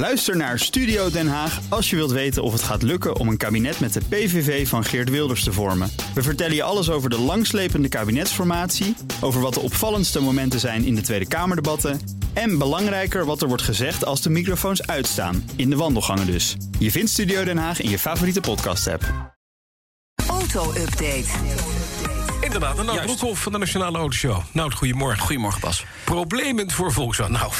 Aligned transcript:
Luister 0.00 0.36
naar 0.36 0.58
Studio 0.58 1.10
Den 1.10 1.28
Haag 1.28 1.60
als 1.68 1.90
je 1.90 1.96
wilt 1.96 2.10
weten 2.10 2.42
of 2.42 2.52
het 2.52 2.62
gaat 2.62 2.82
lukken 2.82 3.16
om 3.16 3.28
een 3.28 3.36
kabinet 3.36 3.80
met 3.80 3.92
de 3.92 4.00
PVV 4.08 4.68
van 4.68 4.84
Geert 4.84 5.10
Wilders 5.10 5.44
te 5.44 5.52
vormen. 5.52 5.90
We 6.14 6.22
vertellen 6.22 6.54
je 6.54 6.62
alles 6.62 6.90
over 6.90 7.10
de 7.10 7.18
langslepende 7.18 7.88
kabinetsformatie, 7.88 8.96
over 9.20 9.40
wat 9.40 9.54
de 9.54 9.60
opvallendste 9.60 10.20
momenten 10.20 10.60
zijn 10.60 10.84
in 10.84 10.94
de 10.94 11.00
Tweede 11.00 11.28
Kamerdebatten 11.28 12.00
en 12.32 12.58
belangrijker 12.58 13.24
wat 13.24 13.42
er 13.42 13.48
wordt 13.48 13.62
gezegd 13.62 14.04
als 14.04 14.22
de 14.22 14.30
microfoons 14.30 14.86
uitstaan, 14.86 15.50
in 15.56 15.70
de 15.70 15.76
wandelgangen 15.76 16.26
dus. 16.26 16.56
Je 16.78 16.90
vindt 16.90 17.10
Studio 17.10 17.44
Den 17.44 17.58
Haag 17.58 17.80
in 17.80 17.90
je 17.90 17.98
favoriete 17.98 18.40
podcast-app. 18.40 19.34
Auto-update. 20.28 21.28
Inderdaad, 22.40 22.78
een 22.78 22.86
Nout 22.86 23.02
Broekhoff 23.02 23.42
van 23.42 23.52
de 23.52 23.58
Nationale 23.58 23.98
Autoshow. 23.98 24.42
Nou, 24.52 24.72
goedemorgen. 24.72 25.20
Goedemorgen, 25.20 25.60
Bas. 25.60 25.84
Problemen 26.04 26.70
voor 26.70 26.92
Volkswagen. 26.92 27.32
Nou, 27.32 27.52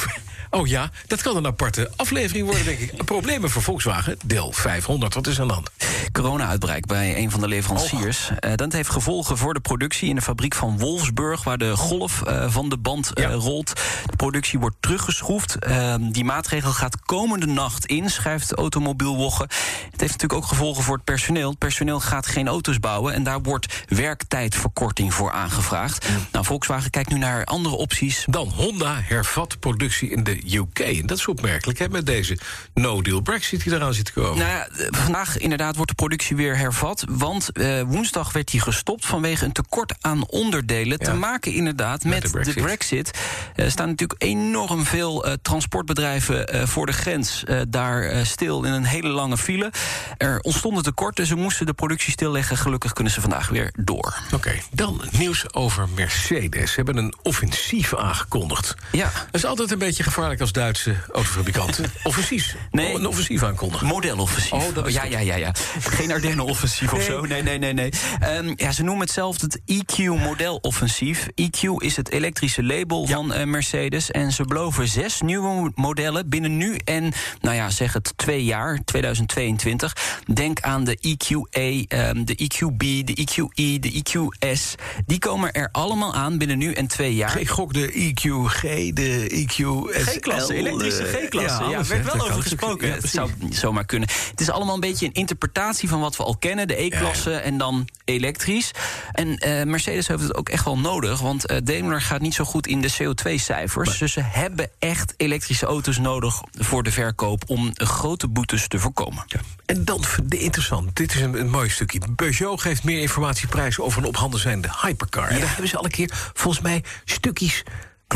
oh 0.51 0.67
ja, 0.67 0.91
dat 1.07 1.23
kan 1.23 1.37
een 1.37 1.46
aparte 1.46 1.91
aflevering 1.96 2.46
worden, 2.46 2.64
denk 2.64 2.79
ik. 2.79 3.05
Problemen 3.05 3.51
voor 3.51 3.62
Volkswagen, 3.62 4.16
deel 4.24 4.52
500. 4.52 5.15
Wat 5.15 5.27
is 5.27 5.37
de 5.37 5.43
hand? 5.43 5.70
Corona-uitbraak 6.12 6.86
bij 6.86 7.16
een 7.16 7.30
van 7.30 7.40
de 7.40 7.48
leveranciers. 7.48 8.30
Eh, 8.38 8.54
dat 8.54 8.72
heeft 8.72 8.90
gevolgen 8.90 9.36
voor 9.38 9.54
de 9.54 9.60
productie 9.60 10.09
in 10.09 10.14
de 10.14 10.23
fabriek 10.23 10.54
van 10.54 10.78
Wolfsburg... 10.78 11.45
waar 11.45 11.59
de 11.59 11.76
golf 11.76 12.23
eh, 12.23 12.50
van 12.50 12.68
de 12.68 12.78
band 12.78 13.12
eh, 13.12 13.24
Ja. 13.24 13.30
rolt. 13.30 13.73
De 14.06 14.16
productie 14.16 14.59
wordt 14.59 14.76
teruggeschroefd. 14.80 15.59
Eh, 15.59 15.95
die 16.10 16.24
maatregel 16.24 16.73
gaat 16.73 17.00
komende 17.00 17.46
nacht 17.46 17.86
in, 17.86 18.10
schrijft 18.10 18.52
Automobiel 18.52 19.16
Wogge. 19.16 19.42
Het 19.42 20.00
heeft 20.00 20.12
natuurlijk 20.12 20.32
ook 20.32 20.45
gevolgen 20.46 20.82
voor 20.82 20.95
het 20.95 21.04
personeel. 21.04 21.48
Het 21.50 21.59
personeel 21.59 22.01
gaat 22.01 22.26
geen 22.26 22.48
auto's 22.48 22.78
bouwen... 22.80 23.14
en 23.14 23.23
daar 23.23 23.40
wordt 23.42 23.84
werktijdverkorting 23.88 25.14
voor 25.14 25.30
aangevraagd. 25.32 26.06
Nou, 26.32 26.45
Volkswagen 26.45 26.90
kijkt 26.90 27.10
nu 27.10 27.18
naar 27.18 27.45
andere 27.45 27.74
opties. 27.74 28.24
Dan 28.28 28.48
Honda 28.48 29.01
hervat 29.02 29.59
productie 29.60 30.10
in 30.10 30.24
de 30.24 30.56
UK. 30.56 30.78
En 30.78 31.06
dat 31.06 31.18
is 31.18 31.26
opmerkelijk, 31.28 31.78
hè, 31.78 31.88
met 31.88 32.06
deze 32.06 32.38
no-deal 32.74 33.20
Brexit 33.20 33.62
die 33.64 33.73
eraan 33.74 33.95
zit 33.95 34.04
te 34.04 34.12
komen. 34.12 34.38
Nou 34.38 34.51
ja, 34.51 34.68
vandaag 34.90 35.38
inderdaad 35.38 35.76
wordt 35.76 35.90
de 35.91 35.96
productie 35.96 36.37
weer 36.37 36.57
hervat. 36.57 37.05
Want 37.09 37.52
eh, 37.52 37.83
woensdag 37.83 38.33
werd 38.33 38.51
die 38.51 38.60
gestopt 38.60 39.07
vanwege 39.07 39.45
een 39.45 39.52
tekort 39.52 39.95
aan 40.01 40.27
onderdelen. 40.27 40.99
Te 40.99 41.15
maken 41.15 41.52
inderdaad 41.52 42.05
met, 42.05 42.23
de 42.23 42.29
de 42.29 42.32
Brexit. 42.32 42.63
Brexit. 42.63 43.19
Er 43.55 43.71
staan 43.71 43.88
natuurlijk 43.88 44.23
enorm 44.23 44.85
veel 44.85 45.24
eh, 45.24 45.32
transportbedrijven 45.43 46.49
eh, 46.49 46.66
voor 46.66 46.87
de 46.87 46.93
grens 46.93 47.45
eh, 47.45 47.60
daar 47.69 48.02
eh, 48.02 48.24
stil 48.24 48.65
in 48.65 48.73
een 48.73 48.85
hele 48.85 49.09
lange 49.09 49.38
file. 49.38 49.73
Er 50.16 50.41
ontstonden 50.41 50.82
tekorten, 50.82 51.27
ze 51.27 51.35
moesten 51.35 51.66
de 51.66 51.73
productie 51.73 52.13
stilleggen. 52.13 52.57
Gelukkig 52.57 52.93
kunnen 52.93 53.13
ze 53.13 53.21
vandaag 53.21 53.49
weer 53.49 53.73
door. 53.79 54.19
Oké, 54.32 54.52
dan 54.73 55.02
nieuws 55.10 55.54
over 55.54 55.88
Mercedes. 55.95 56.71
Ze 56.71 56.77
hebben 56.77 56.97
een 56.97 57.15
offensief 57.23 57.95
aangekondigd. 57.95 58.75
Ja. 58.93 59.04
Dat 59.04 59.35
is 59.35 59.45
altijd 59.45 59.71
een 59.71 59.79
beetje 59.79 60.02
gevaarlijk 60.02 60.41
als 60.41 60.52
Duitse 60.52 60.95
autofabrikanten. 61.13 61.93
offensief. 62.02 62.57
Nee. 62.71 62.93
Oh, 62.93 63.01
een 63.01 63.07
offensief 63.07 63.43
aankondigen. 63.43 63.87
Modeloffensief. 63.87 64.53
Oh, 64.53 64.75
dat 64.75 64.87
is 64.87 64.94
ja, 64.94 65.00
goed. 65.00 65.12
ja, 65.12 65.19
ja, 65.19 65.34
ja. 65.37 65.53
Geen 65.98 66.12
Ardennen-offensief 66.12 66.92
of 66.92 67.03
zo. 67.03 67.20
Nee, 67.20 67.42
nee, 67.42 67.59
nee, 67.59 67.72
nee. 67.72 67.91
Ehm, 68.20 68.53
ja, 68.56 68.72
ze 68.72 68.82
noemen 68.82 69.03
het 69.03 69.12
zelf 69.12 69.41
het 69.41 69.60
EQ-modeloffensief. 69.64 71.26
EQ 71.34 71.60
is 71.76 71.97
het 71.97 72.10
elektrische 72.10 72.64
label 72.64 73.06
van 73.06 73.32
eh, 73.32 73.47
Mercedes. 73.47 74.10
En 74.10 74.32
ze 74.32 74.44
beloven 74.44 74.88
zes 74.88 75.20
nieuwe 75.20 75.72
modellen 75.75 76.28
binnen 76.28 76.56
nu 76.56 76.76
en, 76.84 77.12
nou 77.41 77.56
ja, 77.56 77.70
zeg 77.70 77.92
het 77.92 78.12
twee 78.16 78.44
jaar, 78.44 78.78
2022. 78.84 79.97
Denk 80.34 80.60
aan 80.60 80.84
de 80.84 80.97
EQA, 81.00 81.84
ehm, 81.88 82.25
de 82.25 82.34
EQB, 82.34 83.06
de 83.06 83.14
EQE, 83.14 83.78
de 83.78 84.03
EQS. 84.03 84.75
Die 85.06 85.19
komen 85.19 85.53
er 85.53 85.69
allemaal 85.72 86.14
aan 86.14 86.38
binnen 86.38 86.58
nu 86.58 86.72
en 86.72 86.86
twee 86.86 87.14
jaar. 87.14 87.38
Ik 87.38 87.48
gok 87.48 87.72
de 87.72 87.92
EQG, 87.92 88.92
de 88.92 89.28
EQS. 89.28 90.08
G-klasse, 90.08 90.54
elektrische 90.54 91.04
G-klasse. 91.04 91.64
Ja, 91.64 91.78
er 91.78 91.86
werd 91.86 92.12
wel 92.12 92.28
over 92.28 92.42
gesproken. 92.42 92.92
Het 92.92 93.10
zou 93.10 93.31
zomaar 93.50 93.84
kunnen. 93.84 94.08
Het 94.31 94.41
is 94.41 94.50
allemaal 94.50 94.75
een 94.75 94.81
beetje 94.81 95.06
een 95.06 95.12
interpretatie 95.12 95.69
van 95.78 96.00
wat 96.00 96.16
we 96.16 96.22
al 96.22 96.37
kennen. 96.37 96.69
De 96.69 96.82
E-klasse 96.82 97.34
en 97.34 97.59
dan 97.59 97.88
elektrisch. 98.04 98.71
En 99.12 99.36
eh, 99.36 99.64
Mercedes 99.64 100.08
heeft 100.08 100.22
het 100.22 100.34
ook 100.34 100.48
echt 100.48 100.64
wel 100.64 100.78
nodig. 100.78 101.20
Want 101.20 101.47
eh, 101.47 101.56
Daimler 101.64 102.00
gaat 102.00 102.20
niet 102.20 102.34
zo 102.34 102.44
goed 102.44 102.66
in 102.66 102.81
de 102.81 102.92
CO2-cijfers. 102.92 103.98
Dus 103.98 104.12
ze 104.12 104.20
hebben 104.22 104.70
echt 104.78 105.14
elektrische 105.16 105.66
auto's 105.66 105.98
nodig 105.98 106.41
voor 106.58 106.82
de 106.82 106.92
verkoop... 106.92 107.42
om 107.47 107.70
grote 107.75 108.28
boetes 108.28 108.69
te 108.69 108.78
voorkomen. 108.78 109.25
En 109.66 109.84
dan 109.84 110.04
vind 110.04 110.34
ik 110.34 110.41
interessant. 110.41 110.97
Dit 110.97 111.14
is 111.14 111.20
een, 111.20 111.41
een 111.41 111.50
mooi 111.50 111.69
stukje. 111.69 112.00
Peugeot 112.16 112.60
geeft 112.60 112.84
meer 112.84 113.00
informatie 113.00 113.48
prijs 113.48 113.78
over 113.78 114.02
een 114.02 114.08
op 114.08 114.16
handen 114.16 114.41
zijnde 114.41 114.69
hypercar. 114.82 115.28
En 115.28 115.38
daar 115.38 115.48
hebben 115.48 115.69
ze 115.69 115.76
al 115.76 115.84
een 115.84 115.91
keer 115.91 116.31
volgens 116.34 116.62
mij 116.62 116.84
stukjes 117.04 117.62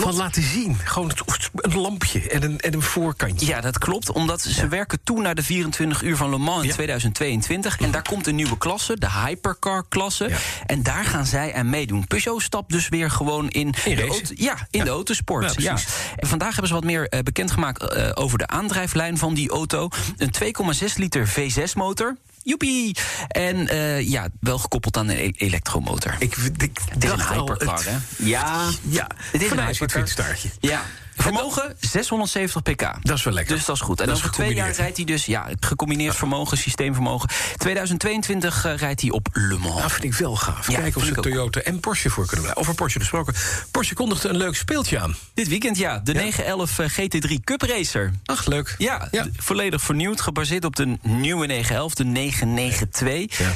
van 0.00 0.14
laten 0.14 0.42
zien. 0.42 0.76
Gewoon 0.84 1.08
het- 1.08 1.50
een 1.54 1.78
lampje 1.80 2.28
en 2.30 2.42
een, 2.42 2.60
en 2.60 2.74
een 2.74 2.82
voorkantje. 2.82 3.46
Ja, 3.46 3.60
dat 3.60 3.78
klopt. 3.78 4.12
Omdat 4.12 4.42
ze 4.42 4.68
werken 4.68 4.98
toe 5.04 5.20
naar 5.20 5.34
de 5.34 5.42
24 5.42 6.02
uur 6.02 6.16
van 6.16 6.30
Le 6.30 6.38
Mans 6.38 6.62
in 6.62 6.68
Ja. 6.68 6.74
2022. 6.74 7.78
En 7.80 7.90
daar 7.90 8.02
komt 8.02 8.26
een 8.26 8.34
nieuwe 8.34 8.58
klasse, 8.58 8.98
de 8.98 9.10
Hypercar-klasse. 9.10 10.28
Ja. 10.28 10.36
En 10.66 10.82
daar 10.82 11.04
gaan 11.04 11.26
zij 11.26 11.54
aan 11.54 11.70
meedoen. 11.70 12.06
Peugeot 12.06 12.42
stapt 12.42 12.70
dus 12.72 12.88
weer 12.88 13.10
gewoon 13.10 13.48
in, 13.48 13.74
In 13.84 13.96
de, 13.96 14.02
auto, 14.06 14.34
ja, 14.34 14.66
in 14.70 14.84
de 14.84 14.90
autosport. 14.90 15.62
Ja. 15.62 15.76
En 16.16 16.28
vandaag 16.28 16.50
hebben 16.50 16.68
ze 16.68 16.74
wat 16.74 16.84
meer 16.84 17.08
eh, 17.08 17.20
bekendgemaakt 17.20 17.82
eh, 17.82 18.10
over 18.14 18.38
de 18.38 18.46
aandrijflijn 18.46 19.18
van 19.18 19.34
die 19.34 19.50
auto. 19.50 19.88
Een 20.16 20.30
2,6 20.30 20.94
liter 20.96 21.28
V6-motor. 21.28 22.16
Joepie! 22.44 22.96
En 23.28 23.68
eh, 23.68 24.08
ja, 24.08 24.28
wel 24.40 24.58
gekoppeld 24.58 24.96
aan 24.96 25.08
een 25.08 25.18
e- 25.18 25.30
elektromotor. 25.36 26.16
Ik, 26.18 26.36
ik 26.36 26.78
een 26.98 27.26
hypercar, 27.26 27.84
hè? 27.84 27.96
Ja, 28.18 28.70
Ja, 28.88 29.06
het 29.32 29.42
is 29.42 29.50
een 29.50 29.66
hypercar. 29.66 30.38
Ja. 30.60 30.82
Vermogen 31.16 31.76
670 31.80 32.62
pk. 32.62 32.96
Dat 33.02 33.16
is 33.16 33.24
wel 33.24 33.32
lekker. 33.32 33.56
Dus 33.56 33.64
dat 33.64 33.76
is 33.76 33.82
goed. 33.82 34.00
En 34.00 34.06
Dat 34.06 34.16
over 34.16 34.30
twee 34.30 34.54
jaar 34.54 34.72
rijdt 34.72 34.96
hij 34.96 35.06
dus, 35.06 35.26
ja, 35.26 35.48
gecombineerd 35.60 36.16
vermogen, 36.16 36.58
systeemvermogen. 36.58 37.28
2022 37.56 38.64
eh, 38.64 38.76
rijdt 38.76 39.00
hij 39.00 39.10
op 39.10 39.28
Le 39.32 39.58
Mans. 39.58 39.74
Nou, 39.74 39.90
vind 39.90 40.04
ik 40.04 40.14
wel 40.14 40.36
gaaf. 40.36 40.70
Ja, 40.70 40.80
Kijken 40.80 41.00
of 41.00 41.06
ze. 41.06 41.14
Toyota 41.14 41.60
en 41.60 41.80
Porsche 41.80 42.10
voor 42.10 42.26
kunnen 42.26 42.42
blijven. 42.42 42.62
Over 42.62 42.74
Porsche 42.74 42.98
gesproken. 42.98 43.34
Porsche 43.70 43.94
kondigde 43.94 44.28
een 44.28 44.36
leuk 44.36 44.56
speeltje 44.56 45.00
aan. 45.00 45.16
Dit 45.34 45.48
weekend, 45.48 45.76
ja, 45.78 45.98
de 45.98 46.12
911 46.12 46.78
eh, 46.78 46.88
GT3 46.88 47.34
Cup 47.44 47.62
Racer. 47.62 48.12
Ach, 48.24 48.46
leuk. 48.46 48.74
Ja, 48.78 49.08
volledig 49.36 49.82
vernieuwd, 49.82 50.20
gebaseerd 50.20 50.64
op 50.64 50.76
de 50.76 50.98
nieuwe 51.02 51.46
911, 51.46 51.94
de 51.94 52.04
992. 52.04 53.38
Ja. 53.38 53.52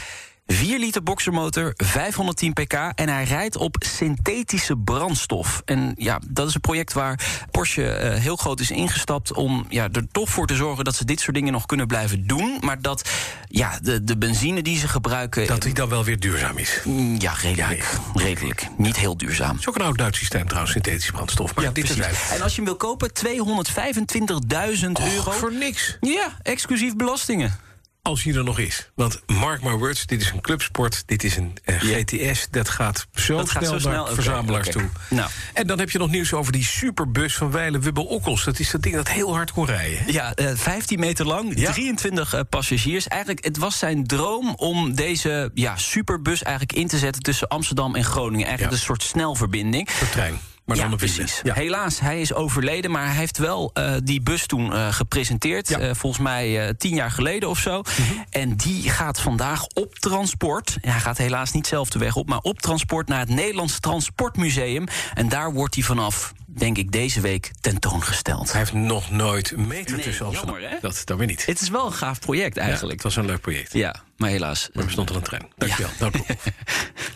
4 0.53 0.79
liter 0.79 1.03
boxermotor, 1.03 1.73
510 1.77 2.53
pk 2.53 2.73
en 2.95 3.09
hij 3.09 3.25
rijdt 3.25 3.57
op 3.57 3.77
synthetische 3.79 4.77
brandstof. 4.77 5.63
En 5.65 5.93
ja, 5.97 6.21
dat 6.29 6.49
is 6.49 6.55
een 6.55 6.61
project 6.61 6.93
waar 6.93 7.21
Porsche 7.51 7.89
eh, 7.91 8.21
heel 8.21 8.37
groot 8.37 8.61
is 8.61 8.71
ingestapt 8.71 9.33
om 9.33 9.67
ja, 9.69 9.89
er 9.93 10.07
toch 10.13 10.29
voor 10.29 10.47
te 10.47 10.55
zorgen 10.55 10.85
dat 10.85 10.95
ze 10.97 11.05
dit 11.05 11.21
soort 11.21 11.35
dingen 11.37 11.53
nog 11.53 11.67
kunnen 11.67 11.87
blijven 11.87 12.27
doen. 12.27 12.59
Maar 12.61 12.81
dat 12.83 13.11
ja, 13.49 13.79
de, 13.83 14.05
de 14.05 14.17
benzine 14.19 14.63
die 14.63 14.79
ze 14.79 14.89
gebruiken. 14.89 15.47
Dat 15.47 15.63
hij 15.63 15.73
dan 15.73 15.89
wel 15.89 16.05
weer 16.05 16.21
duurzaam 16.21 16.59
is. 16.59 16.81
Mm, 16.85 17.21
Ja, 17.21 17.33
redelijk. 17.33 17.93
Redelijk. 18.15 18.67
Niet 18.77 18.97
heel 18.97 19.17
duurzaam. 19.17 19.51
Het 19.51 19.61
is 19.61 19.69
ook 19.69 19.75
een 19.75 19.83
oud 19.83 19.99
Duits 19.99 20.19
systeem 20.19 20.45
trouwens, 20.47 20.73
synthetische 20.73 21.13
brandstof. 21.13 21.55
Maar 21.55 21.65
Ja, 21.65 21.71
dit 21.71 21.85
precies. 21.85 22.07
is 22.07 22.31
En 22.31 22.41
als 22.43 22.51
je 22.51 22.57
hem 22.57 22.65
wil 22.65 22.77
kopen, 22.77 23.11
225.000 23.27 24.93
euro. 25.15 25.31
voor 25.31 25.53
niks. 25.53 25.97
Ja, 26.01 26.37
exclusief 26.43 26.97
belastingen. 26.97 27.67
Als 28.03 28.23
hij 28.23 28.35
er 28.35 28.45
nog 28.45 28.59
is. 28.59 28.91
Want 28.95 29.21
mark 29.27 29.63
my 29.63 29.71
words, 29.73 30.07
dit 30.07 30.21
is 30.21 30.31
een 30.31 30.41
clubsport. 30.41 31.03
Dit 31.07 31.25
is 31.25 31.37
een 31.37 31.57
eh. 31.65 31.77
GTS. 31.81 32.47
Dat 32.51 32.69
gaat 32.69 33.07
zo 33.15 33.37
Dat 33.37 33.51
gaat 33.51 33.63
snel 33.63 33.73
zo 33.73 33.89
snel, 33.89 34.05
naar 34.05 34.15
verzamelaars 34.15 34.69
toe. 34.69 34.89
Nou. 35.11 35.31
En 35.55 35.67
dan 35.67 35.79
heb 35.79 35.91
je 35.91 35.99
nog 35.99 36.11
nieuws 36.11 36.33
over 36.33 36.53
die 36.53 36.65
superbus 36.65 37.35
van 37.35 37.51
Weile 37.51 37.79
Wubbel 37.79 38.05
Okkels. 38.05 38.45
Dat 38.45 38.59
is 38.59 38.71
dat 38.71 38.83
ding 38.83 38.95
dat 38.95 39.09
heel 39.09 39.35
hard 39.35 39.53
kon 39.53 39.65
rijden. 39.67 39.99
hè? 39.99 40.11
Ja, 40.11 40.35
eh, 40.35 40.51
15 40.55 40.99
meter 41.01 41.27
lang, 41.27 41.59
Ja. 41.61 41.73
23 41.73 42.35
eh, 42.35 42.41
passagiers. 42.49 43.09
Eigenlijk, 43.09 43.45
het 43.45 43.57
was 43.57 43.79
zijn 43.79 44.07
droom 44.07 44.55
om 44.55 44.95
deze 44.95 45.51
ja, 45.55 45.77
superbus 45.77 46.43
eigenlijk 46.43 46.79
in 46.79 46.87
te 46.89 46.99
zetten 46.99 47.23
tussen 47.23 47.49
Amsterdam 47.49 47.95
en 47.95 48.05
Groningen. 48.05 48.47
Eigenlijk 48.47 48.71
Ja. 48.77 48.81
een 48.81 48.87
soort 48.87 49.03
snelverbinding. 49.03 49.89
De 49.89 50.09
trein. 50.11 50.39
Maar 50.69 50.77
dan 50.77 50.93
op 50.93 50.99
precies. 50.99 51.41
Ja. 51.43 51.55
Helaas, 51.55 52.01
hij 52.01 52.21
is 52.21 52.33
overleden, 52.35 52.91
maar 52.91 53.07
hij 53.07 53.15
heeft 53.15 53.39
wel 53.39 53.71
eh, 53.75 53.95
die 54.03 54.21
bus 54.21 54.47
toen 54.47 54.73
eh, 54.73 54.93
gepresenteerd. 54.93 55.69
Ja. 55.69 55.77
Mhm. 55.79 55.87
eh, 55.87 55.95
volgens 55.95 56.23
mij 56.23 56.75
tien 56.79 56.95
jaar 56.95 57.11
geleden 57.11 57.49
of 57.49 57.59
zo. 57.59 57.83
En 58.31 58.57
die 58.57 58.91
gaat 58.91 59.21
vandaag 59.21 59.67
op 59.67 59.95
transport. 59.95 60.77
Ja, 60.81 60.91
hij 60.91 61.01
gaat 61.01 61.19
helaas 61.19 61.53
niet 61.53 61.67
zelf 61.67 61.89
de 61.91 61.99
weg 61.99 62.17
op, 62.17 62.29
maar 62.29 62.39
op 62.39 62.61
transport 62.61 63.09
naar 63.09 63.21
het 63.21 63.29
Nederlands 63.29 63.81
Transportmuseum. 63.81 64.85
En 65.15 65.29
daar 65.29 65.53
wordt 65.53 65.75
hij 65.75 65.85
vanaf, 65.85 66.33
denk 66.47 66.79
ik, 66.79 66.93
deze 66.93 67.21
week 67.21 67.51
tentoongesteld. 67.61 68.51
Hij 68.51 68.61
heeft 68.61 68.73
nog 68.73 69.11
nooit 69.11 69.51
een 69.51 69.67
meter 69.67 69.95
Nee, 69.97 70.05
tussen 70.05 70.31
jammer, 70.31 70.61
hè? 70.71 70.77
Dat, 70.81 71.03
dat 71.05 71.19
weer 71.19 71.27
niet. 71.27 71.47
Het 71.47 71.61
is 71.61 71.69
wel 71.69 71.87
een 71.87 71.93
gaaf 71.93 72.19
project 72.19 72.55
Ja, 72.55 72.63
eigenlijk. 72.63 72.93
het 72.93 73.03
was 73.03 73.17
een 73.17 73.27
leuk 73.27 73.41
project. 73.41 73.73
Ja, 73.73 73.95
maar 74.19 74.31
helaas. 74.31 74.69
Maar 74.73 74.85
er 74.85 74.91
stond 74.91 75.11
al 75.11 75.17
een 75.17 75.23
trein. 75.23 75.49
Dankjewel. 75.57 75.91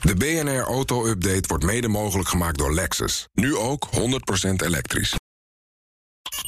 De 0.00 0.14
BNR 0.14 0.62
Auto 0.62 1.06
Update 1.06 1.48
wordt 1.48 1.64
mede 1.64 1.88
mogelijk 1.88 2.28
gemaakt 2.28 2.58
door 2.58 2.74
Lexus. 2.74 3.28
Nu 3.32 3.56
ook 3.56 3.88
100% 4.46 4.64
elektrisch. 4.64 5.14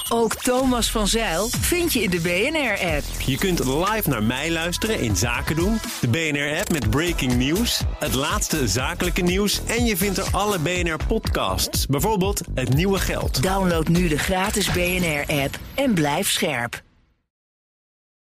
Ook 0.08 0.34
Thomas 0.34 0.90
van 0.90 1.08
Zeil 1.08 1.48
vind 1.48 1.92
je 1.92 2.02
in 2.02 2.10
de 2.10 2.20
BNR-app. 2.20 3.04
Je 3.26 3.38
kunt 3.38 3.58
live 3.64 4.08
naar 4.08 4.22
mij 4.22 4.50
luisteren 4.50 5.00
in 5.00 5.16
Zaken 5.16 5.56
doen. 5.56 5.78
De 6.00 6.08
BNR-app 6.08 6.72
met 6.72 6.90
breaking 6.90 7.34
news. 7.34 7.80
Het 7.98 8.14
laatste 8.14 8.68
zakelijke 8.68 9.22
nieuws. 9.22 9.60
En 9.66 9.84
je 9.84 9.96
vindt 9.96 10.18
er 10.18 10.28
alle 10.32 10.58
BNR-podcasts. 10.58 11.86
Bijvoorbeeld 11.86 12.40
Het 12.54 12.74
Nieuwe 12.74 12.98
Geld. 12.98 13.42
Download 13.42 13.88
nu 13.88 14.08
de 14.08 14.18
gratis 14.18 14.70
BNR-app 14.70 15.58
en 15.74 15.94
blijf 15.94 16.30
scherp. 16.30 16.82